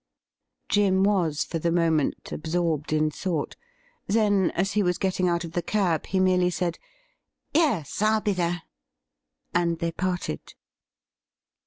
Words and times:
Jim 0.67 1.03
was, 1.03 1.43
for 1.43 1.59
the 1.59 1.71
moment, 1.71 2.31
absorbed 2.31 2.91
in 2.91 3.11
thought. 3.11 3.55
Then, 4.07 4.49
as 4.55 4.71
he 4.71 4.81
was 4.81 4.97
getting 4.97 5.29
out 5.29 5.43
of 5.43 5.51
the 5.51 5.61
cab, 5.61 6.07
he 6.07 6.19
merely 6.19 6.49
said,' 6.49 6.79
Yes, 7.53 7.99
Fll 7.99 8.23
be 8.23 8.33
there,' 8.33 8.63
and 9.53 9.77
they 9.77 9.91
parted. 9.91 10.55